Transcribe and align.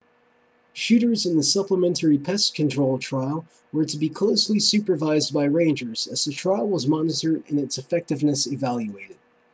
shooters 0.73 1.27
in 1.27 1.37
the 1.37 1.43
supplementary 1.43 2.17
pest 2.17 2.55
control 2.55 2.97
trial 2.97 3.45
were 3.71 3.85
to 3.85 3.99
be 3.99 4.09
closely 4.09 4.59
supervised 4.59 5.31
by 5.31 5.43
rangers 5.43 6.07
as 6.07 6.25
the 6.25 6.31
trial 6.33 6.67
was 6.67 6.87
monitored 6.87 7.43
and 7.49 7.59
its 7.59 7.77
effectiveness 7.77 8.47
evaluated 8.47 9.17